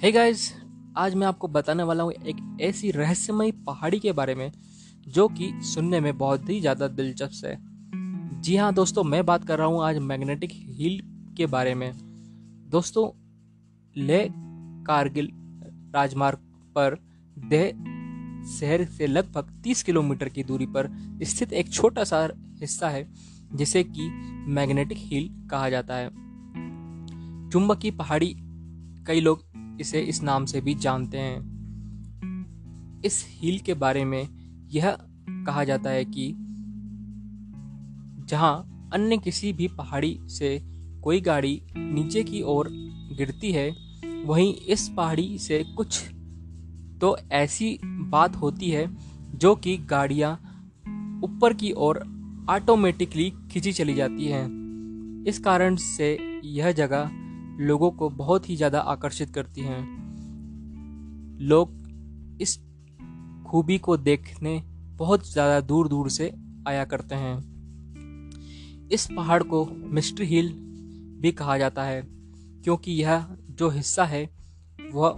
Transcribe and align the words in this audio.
Hey 0.00 0.10
guys 0.12 0.40
आज 0.96 1.14
मैं 1.14 1.26
आपको 1.26 1.48
बताने 1.48 1.82
वाला 1.82 2.02
हूँ 2.02 2.12
एक 2.12 2.58
ऐसी 2.60 2.90
रहस्यमयी 2.90 3.52
पहाड़ी 3.52 3.98
के 3.98 4.12
बारे 4.12 4.34
में, 4.34 4.52
जो 5.08 5.26
कि 5.28 5.50
सुनने 5.64 6.00
में 6.00 6.18
बहुत 6.18 6.48
ही 6.48 6.60
ज़्यादा 6.60 6.88
दिलचस्प 6.88 7.44
है। 7.44 7.56
जी 8.42 8.56
हाँ 8.56 8.72
दोस्तों, 8.74 9.04
मैं 9.04 9.24
बात 9.26 9.44
कर 9.44 9.58
रहा 9.58 9.66
हूँ 9.66 9.82
आज 9.84 9.98
मैग्नेटिक 9.98 10.50
हिल 10.52 11.00
के 11.36 11.46
बारे 11.46 11.74
में। 11.74 11.92
दोस्तों, 12.70 13.08
ले 13.96 14.18
कारगिल 14.86 15.30
राजमार्ग 15.94 16.38
पर 16.76 16.98
देह 17.36 17.70
शहर 18.50 18.84
से 18.84 19.06
लगभग 19.06 19.62
30 19.64 19.82
किलोमीटर 19.82 20.28
की 20.28 20.44
दूरी 20.44 20.66
पर 20.66 20.90
स्थित 21.22 21.52
एक 21.52 21.72
छोटा 21.72 22.04
सा 22.04 22.28
हिस्सा 22.60 22.88
है, 22.88 23.06
जिसे 23.54 23.84
कि 23.84 24.10
मैग्नेटिक 24.48 24.98
हिल 25.00 25.28
कहा 25.50 25.70
जाता 25.70 25.94
है। 25.94 26.08
चुंबकी 27.50 27.90
पहाड़ी, 27.90 28.36
कई 29.06 29.20
लोग 29.20 29.45
इसे 29.80 30.00
इस 30.00 30.22
नाम 30.22 30.44
से 30.44 30.60
भी 30.60 30.74
जानते 30.74 31.18
हैं। 31.18 31.56
इस 33.04 33.24
हिल 33.28 33.58
के 33.58 33.74
बारे 33.74 34.04
में 34.04 34.28
यह 34.72 34.96
कहा 35.30 35.64
जाता 35.64 35.90
है 35.90 36.04
कि 36.04 36.34
जहाँ 38.28 38.90
अन्य 38.92 39.18
किसी 39.18 39.52
भी 39.52 39.68
पहाड़ी 39.68 40.18
से 40.22 40.58
कोई 41.02 41.20
गाड़ी 41.20 41.62
नीचे 41.76 42.24
की 42.24 42.42
ओर 42.42 42.68
गिरती 43.18 43.52
है, 43.52 43.70
वहीं 44.24 44.54
इस 44.54 44.88
पहाड़ी 44.88 45.38
से 45.38 45.64
कुछ 45.76 46.02
तो 47.00 47.16
ऐसी 47.32 47.78
बात 47.84 48.36
होती 48.36 48.70
है 48.70 48.86
जो 49.34 49.54
कि 49.54 49.76
गाड़ियाँ 49.78 50.32
ऊपर 51.24 51.54
की 51.54 51.72
ओर 51.72 51.98
ऑटोमेटिकली 52.50 53.30
खींची 53.30 53.72
चली 53.72 53.94
जाती 53.94 54.24
हैं। 54.24 54.46
इस 55.28 55.38
कारण 55.38 55.76
से 55.76 56.40
यह 56.44 56.72
जगह 56.72 57.10
लोगों 57.60 57.90
को 57.90 58.08
बहुत 58.08 58.48
ही 58.48 58.56
ज़्यादा 58.56 58.80
आकर्षित 58.80 59.30
करती 59.30 59.60
हैं। 59.60 59.82
लोग 61.40 62.38
इस 62.40 62.58
खूबी 63.46 63.78
को 63.78 63.96
देखने 63.96 64.62
बहुत 64.96 65.30
ज़्यादा 65.32 65.60
दूर 65.60 65.88
दूर 65.88 66.10
से 66.10 66.32
आया 66.68 66.84
करते 66.84 67.14
हैं। 67.14 67.36
इस 68.92 69.06
पहाड़ 69.16 69.42
को 69.42 69.64
मिस्ट्री 69.66 70.26
हिल 70.26 70.48
भी 71.20 71.32
कहा 71.32 71.58
जाता 71.58 71.84
है, 71.84 72.02
क्योंकि 72.64 72.92
यह 72.92 73.26
जो 73.50 73.68
हिस्सा 73.70 74.04
है, 74.04 74.24
वह 74.92 75.16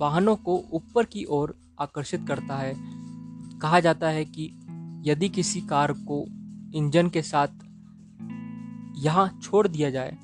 वाहनों 0.00 0.36
को 0.36 0.56
ऊपर 0.72 1.04
की 1.04 1.24
ओर 1.24 1.54
आकर्षित 1.80 2.26
करता 2.28 2.56
है। 2.56 2.74
कहा 3.58 3.80
जाता 3.80 4.08
है 4.08 4.24
कि 4.24 4.50
यदि 5.06 5.28
किसी 5.28 5.60
कार 5.60 5.92
को 5.92 6.24
इंजन 6.74 7.08
के 7.08 7.22
साथ 7.22 7.48
यहाँ 8.96 9.28
छोड़ 9.42 9.68
दिया 9.68 9.90
जाए 9.90 10.16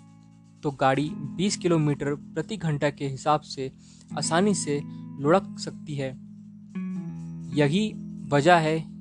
तो 0.62 0.70
गाड़ी 0.70 1.10
20 1.10 1.56
किलोमीटर 1.56 2.14
प्रति 2.14 2.56
घंटा 2.56 2.90
के 2.90 3.08
हिसाब 3.08 3.40
से 3.40 3.72
आसानी 4.18 4.54
से 4.54 4.82
लुढ़क 5.18 5.56
सकती 5.58 5.94
है। 5.94 6.10
यही 7.58 7.92
वजह 8.28 8.56
है, 8.56 8.92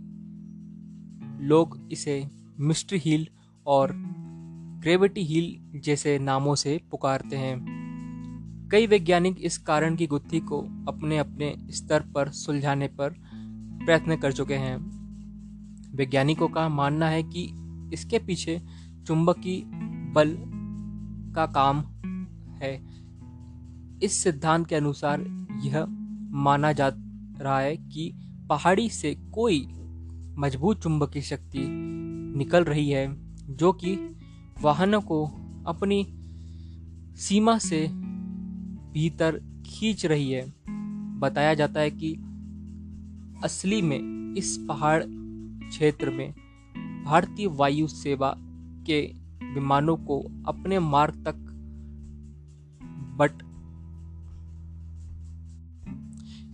लोग 1.41 1.89
इसे 1.91 2.29
मिस्ट्री 2.59 2.97
हिल 2.97 3.27
और 3.65 3.91
ग्रेविटी 4.81 5.21
हिल 5.21 5.79
जैसे 5.79 6.19
नामों 6.19 6.55
से 6.55 6.81
पुकारते 6.91 7.35
हैं। 7.35 7.81
कई 8.71 8.87
वैज्ञानिक 8.87 9.35
इस 9.39 9.57
कारण 9.57 9.95
की 9.95 10.07
गुत्थी 10.07 10.39
को 10.39 10.61
अपने 10.61 11.17
अपने 11.17 11.55
स्तर 11.69 11.99
पर 12.01 12.29
सुलझाने 12.29 12.87
पर 12.87 13.09
प्रयत्न 13.85 14.17
कर 14.17 14.31
चुके 14.31 14.53
हैं। 14.53 14.77
वैज्ञानिकों 15.95 16.47
का 16.47 16.69
मानना 16.69 17.07
है 17.07 17.23
कि 17.23 17.49
इसके 17.93 18.19
पीछे 18.19 18.61
चुंबकीय 19.07 19.61
बल 20.13 20.50
का 21.31 21.45
काम 21.45 21.79
है। 22.61 22.83
इस 24.03 24.23
सिद्धांत 24.23 24.67
के 24.67 24.75
अनुसार 24.75 25.47
यह 25.63 25.85
माना 26.31 26.71
जा 26.71 26.91
रहा 27.37 27.59
है 27.59 27.77
कि 27.77 28.13
पहाड़ी 28.49 28.89
से 28.89 29.15
कोई 29.15 29.67
मज़बूत 30.37 30.81
चुंबकीय 30.83 31.21
शक्ति 31.21 31.59
निकल 32.37 32.63
रही 32.63 32.89
है, 32.89 33.15
जो 33.55 33.71
कि 33.71 34.15
वाहनों 34.61 35.01
को 35.01 35.25
अपनी 35.67 36.03
सीमा 37.15 37.57
से 37.57 37.87
भीतर 38.93 39.63
खींच 39.65 40.05
रही 40.05 40.31
है। 40.31 40.53
बताया 41.19 41.53
जाता 41.53 41.79
है 41.79 41.91
कि 41.91 42.13
असली 43.43 43.81
में 43.81 44.35
इस 44.37 44.65
पहाड़ 44.67 45.03
क्षेत्र 45.69 46.09
में 46.09 46.33
भारतीय 47.05 47.47
वायु 47.47 47.87
सेवा 47.87 48.35
के 48.87 49.20
विमानों 49.43 49.97
को 49.97 50.19
अपने 50.47 50.79
मार्ग 50.79 51.13
तक 51.13 51.47
बट 53.17 53.43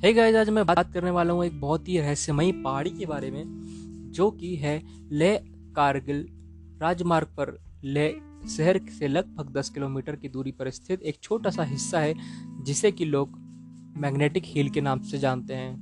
है 0.05 0.13
गाइस 0.13 0.35
आज 0.35 0.49
मैं 0.49 0.65
बात 0.65 0.93
करने 0.93 1.11
वाला 1.11 1.33
हूँ 1.33 1.45
एक 1.45 1.61
बहुत 1.61 1.87
ही 1.87 1.99
रहस्यमयी 1.99 2.51
पहाड़ी 2.51 2.89
के 2.89 3.05
बारे 3.05 3.31
में, 3.31 3.43
जो 4.11 4.31
कि 4.31 4.55
है 4.55 4.81
लेह 5.11 5.37
कारगिल 5.75 6.27
राजमार्ग 6.81 7.27
पर। 7.27 7.59
लेह 7.83 8.47
शहर 8.47 8.79
से 8.99 9.07
लगभग 9.07 9.53
10 9.53 9.69
किलोमीटर 9.69 10.15
की 10.15 10.29
दूरी 10.29 10.51
पर 10.51 10.69
स्थित 10.69 11.01
एक 11.01 11.19
छोटा 11.23 11.49
सा 11.49 11.63
हिस्सा 11.63 11.99
है, 11.99 12.13
जिसे 12.63 12.91
कि 12.91 13.05
लोग 13.05 13.29
मैग्नेटिक 13.97 14.43
हिल 14.45 14.69
के 14.69 14.81
नाम 14.81 14.99
से 14.99 15.17
जानते 15.17 15.53
हैं। 15.53 15.75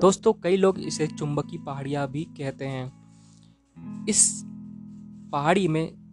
दोस्तों, 0.00 0.32
कई 0.32 0.56
लोग 0.56 0.78
इसे 0.78 1.06
चुंबकी 1.06 1.58
पहाड़ियाँ 1.58 2.10
भी 2.10 2.24
कहते 2.24 2.64
हैं। 2.64 2.92
इस 4.08 4.42
पहाड़ी 5.32 5.68
में 5.68 6.03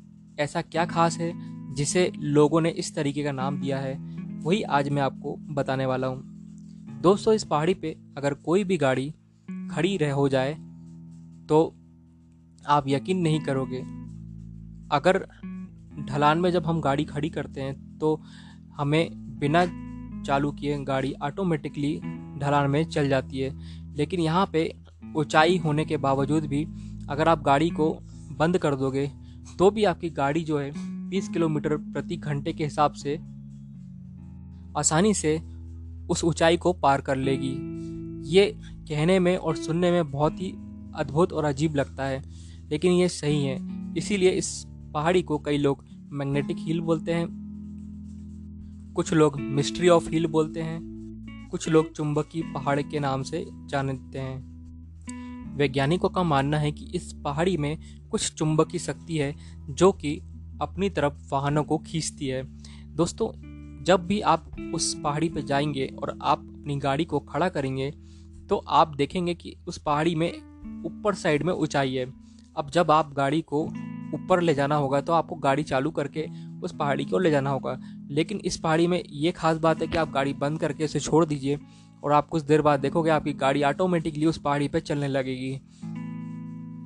ऐसा 0.42 0.62
क्या 0.64 0.86
खास 0.86 1.18
है 1.18 1.34
जिसे 1.76 2.12
लोगों 2.18 2.62
ने 2.62 2.70
इस 2.72 2.94
तरीके 2.96 3.24
का 3.24 3.32
नाम 3.32 3.60
दिया 3.60 3.78
है? 3.78 3.94
वही 4.44 4.62
आज 4.64 4.90
मैं 4.90 5.02
आपको 5.02 5.36
बताने 5.52 5.86
वाला 5.86 6.08
हूँ। 6.08 7.00
दोस्तों, 7.02 7.34
इस 7.34 7.44
पहाड़ी 7.44 7.74
पे 7.74 7.96
अगर 8.18 8.34
कोई 8.34 8.64
भी 8.64 8.78
गाड़ी 8.78 9.10
खड़ी 9.72 9.96
रह 9.98 10.14
हो 10.14 10.28
जाए 10.30 10.54
तो 11.50 11.64
आप 12.68 12.88
यकीन 12.88 13.18
नहीं 13.18 13.40
करोगे। 13.40 13.80
अगर 14.92 15.26
ढलान 16.06 16.38
में 16.38 16.52
जब 16.52 16.66
हम 16.66 16.82
गाड़ी 16.82 17.06
खड़ी 17.06 17.30
करते 17.30 17.62
हैं 17.62 17.98
तो 17.98 18.20
हमें 18.76 19.10
बिना 19.40 19.66
चालू 20.24 20.52
किए 20.52 20.78
गाड़ी 20.84 21.14
ऑटोमेटिकली 21.24 21.96
ढलान 22.40 22.70
में 22.70 22.84
चल 22.86 23.10
जाती 23.10 23.40
है। 23.40 23.52
लेकिन 23.96 24.20
यहाँ 24.20 24.50
पे 24.54 24.72
ऊंचाई 25.18 25.58
होने 25.58 25.86
के 25.86 25.98
बावजूद 26.00 26.46
भी 26.46 26.64
अगर 27.10 27.28
आप 27.28 27.42
गाड़ी 27.44 27.70
को 27.70 27.92
बंद 28.32 28.58
कर 28.58 28.76
दोगे 28.76 29.10
तो 29.60 29.72
भी 29.72 29.84
आपकी 29.84 30.10
गाड़ी 30.10 30.44
जो 30.44 30.60
है 30.60 30.72
20 31.10 31.28
किलोमीटर 31.30 31.78
प्रति 31.78 32.18
घंटे 32.18 32.54
के 32.54 32.64
हिसाब 32.64 32.94
से 32.94 33.16
आसानी 34.78 35.14
से 35.14 35.38
उस 36.10 36.24
ऊंचाई 36.24 36.58
को 36.58 36.74
पार 36.74 37.02
कर 37.02 37.16
लेगी। 37.16 37.72
ये 38.30 38.46
कहने 38.90 39.20
में 39.20 39.38
और 39.38 39.56
सुनने 39.56 39.92
में 39.92 40.12
बहुत 40.12 40.40
ही 40.40 40.52
अद्भुत 40.96 41.34
और 41.34 41.46
अजीब 41.46 41.76
लगता 41.76 42.04
है, 42.04 42.22
लेकिन 42.70 42.92
ये 42.92 43.10
सही 43.10 43.44
है। 43.46 43.58
इसीलिए 43.98 44.30
इस 44.30 44.68
पहाड़ी 44.94 45.22
को 45.22 45.38
कई 45.38 45.58
लोग 45.58 45.86
मैग्नेटिक 46.12 46.58
हिल 46.60 46.82
बोलते 46.82 47.14
हैं, 47.14 47.28
कुछ 48.96 49.14
लोग 49.14 49.40
मिस्ट्री 49.40 49.90
ऑफ़ 49.90 50.10
हिल 50.10 50.28
बोलते 50.28 50.62
हैं, 50.62 50.80
कुछ 51.52 51.70
लोग 51.70 51.92
चुंबकी 51.92 52.42
पहाड़ 52.54 52.82
के 52.82 53.00
नाम 53.00 53.24
से 53.24 53.46
जानते 53.50 54.20
हैं। 54.20 54.51
वैज्ञानिकों 55.52 56.10
का 56.10 56.24
मानना 56.24 56.58
है 56.58 56.72
कि 56.72 56.92
इस 56.96 57.14
पहाड़ी 57.14 57.58
में 57.58 57.78
कुछ 58.12 58.34
चुंबकीय 58.34 58.80
शक्ति 58.80 59.18
है 59.18 59.36
जो 59.70 59.92
कि 59.92 60.20
अपनी 60.62 60.90
तरफ़ 60.90 61.14
वाहनों 61.32 61.64
को 61.64 61.78
खींचती 61.78 62.28
है। 62.28 62.44
दोस्तों, 62.96 63.32
जब 63.84 64.06
भी 64.08 64.22
आप 64.22 64.52
उस 64.76 64.94
पहाड़ी 65.04 65.30
पर 65.30 65.42
जाएँगे 65.42 65.86
और 66.04 66.18
आप 66.22 66.40
अपनी 66.40 66.76
गाड़ी 66.76 67.06
को 67.06 67.20
खड़ा 67.20 67.50
करेंगे 67.50 67.92
तो 68.50 68.58
आप 68.68 68.96
देखेंगे 68.96 69.34
कि 69.34 69.56
उस 69.68 69.78
पहाड़ी 69.78 70.16
में 70.16 70.32
ऊपर 70.86 71.16
साइड 71.16 71.44
में 71.44 71.54
ऊंचाई 71.54 71.96
है। 71.96 72.14
अब 72.58 72.70
जब 72.70 72.92
आप 72.92 73.14
गाड़ी 73.14 73.42
को 73.42 73.64
ऊपर 74.14 74.42
ले 74.42 74.54
जाना 74.54 74.76
होगा 74.76 75.02
तो 75.02 75.14
आपको 75.14 75.36
गाड़ी 75.36 75.64
चालू 75.64 75.92
करके 75.92 76.28
उस 76.62 76.76
पहाड़ी 76.76 77.06
की 77.06 77.20
ले 77.20 77.32
जाना 77.32 77.50
होगा। 77.50 77.80
लेकिन 78.10 78.42
इस 78.46 78.58
पहाड़ी 78.58 78.88
में 78.88 79.04
ये 79.10 79.32
खास 79.32 79.58
बात 79.58 79.82
है 79.82 79.88
कि 79.88 79.98
आप 79.98 80.12
गाड़ी 80.12 80.34
बंद 80.34 80.60
करके 80.60 80.86
उसे 80.86 81.00
छोड़ 81.00 81.26
दीजिए। 81.26 81.60
और 82.04 82.12
आप 82.12 82.28
कुछ 82.28 82.44
देर 82.44 82.62
बाद 82.62 82.80
देखोगे 82.80 83.10
आपकी 83.10 83.34
गाड़ी 83.34 83.64
ऑटोमेटिकली 83.64 84.26
उस 84.26 84.38
पहाड़ी 84.38 84.68
पर 84.68 84.80
चलने 84.80 85.08
लगेगी। 85.08 85.54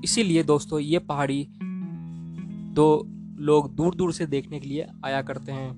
इसीलिए 0.04 0.44
दोस्तों, 0.44 0.80
ये 0.80 1.00
पहाड़ी 1.00 1.48
दो 2.76 3.08
लोग 3.40 3.74
दूर 3.76 3.96
दूर 3.96 4.12
से 4.14 4.26
देखने 4.26 4.60
के 4.60 4.68
लिए 4.68 4.88
आया 5.06 5.22
करते 5.22 5.52
हैं। 5.52 5.74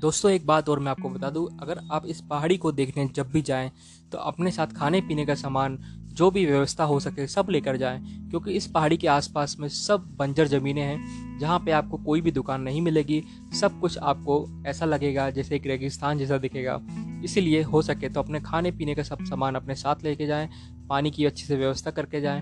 दोस्तों, 0.00 0.30
एक 0.30 0.46
बात 0.46 0.68
और 0.68 0.78
मैं 0.78 0.90
आपको 0.90 1.08
बता 1.08 1.30
दूँ, 1.30 1.46
अगर 1.62 1.80
आप 1.92 2.06
इस 2.06 2.20
पहाड़ी 2.20 2.56
को 2.56 2.72
देखने 2.72 3.08
जब 3.08 3.30
भी 3.30 3.42
जाएँ 3.42 3.70
तो 4.12 4.18
अपने 4.18 4.50
साथ 4.50 4.66
खाने 4.66 5.00
पीने 5.00 5.24
का 5.26 5.34
सामान, 5.34 5.78
जो 6.14 6.30
भी 6.30 6.44
व्यवस्था 6.46 6.84
हो 6.84 6.98
सके, 7.00 7.26
सब 7.26 7.46
लेकर 7.50 7.76
जाएँ, 7.76 8.00
क्योंकि 8.30 8.52
इस 8.52 8.66
पहाड़ी 8.66 8.96
के 8.96 9.08
आसपास 9.08 9.56
में 9.60 9.68
सब 9.68 10.04
बंजर 10.18 10.46
ज़मीनें 10.46 10.82
हैं, 10.82 11.38
जहाँ 11.38 11.58
पे 11.58 11.70
आपको 11.70 11.98
कोई 11.98 12.20
भी 12.20 12.30
दुकान 12.30 12.62
नहीं 12.62 12.80
मिलेगी। 12.80 13.22
सब 13.60 13.80
कुछ 13.80 13.98
आपको 13.98 14.46
ऐसा 14.66 14.86
लगेगा 14.86 15.28
जैसे 15.30 15.56
एक 15.56 15.66
रेगिस्तान 15.66 16.18
जैसा 16.18 16.38
दिखेगा। 16.38 16.80
इसीलिए 17.24 17.62
हो 17.62 17.82
सके 17.82 18.08
तो 18.08 18.20
अपने 18.20 18.40
खाने 18.40 18.70
पीने 18.70 18.94
का 18.94 19.02
सब 19.02 19.24
सामान 19.24 19.54
अपने 19.54 19.74
साथ 19.74 20.04
लेके 20.04 20.26
जाएँ, 20.26 20.48
पानी 20.88 21.10
की 21.10 21.24
अच्छी 21.24 21.44
से 21.44 21.56
व्यवस्था 21.56 21.90
करके 21.90 22.20
जाएँ। 22.20 22.40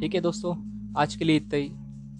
ठीक 0.00 0.14
है 0.14 0.20
दोस्तों, 0.20 0.54
आज 0.98 1.14
के 1.14 1.24
लिए 1.24 1.36
इतना 1.36 1.56
ही। 1.56 1.70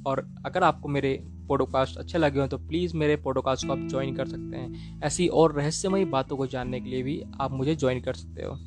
और 0.07 0.27
अगर 0.47 0.63
आपको 0.63 0.89
मेरे 0.89 1.19
पॉडकास्ट 1.49 1.97
अच्छे 1.97 2.19
लगे 2.19 2.41
हों 2.41 2.49
तो 2.49 2.59
प्लीज़ 2.59 2.97
मेरे 2.97 3.17
पॉडकास्ट 3.17 3.67
को 3.67 3.73
आप 3.73 3.89
ज्वाइन 3.89 4.15
कर 4.17 4.29
सकते 4.29 4.57
हैं। 4.57 5.01
ऐसी 5.03 5.27
और 5.29 5.53
रहस्यमयी 5.53 6.05
बातों 6.05 6.37
को 6.37 6.47
जानने 6.47 6.81
के 6.81 6.91
लिए 6.91 7.03
भी 7.03 7.23
आप 7.41 7.53
मुझे 7.53 7.75
ज्वाइन 7.77 8.01
कर 8.01 8.15
सकते 8.15 8.43
हो। 8.43 8.59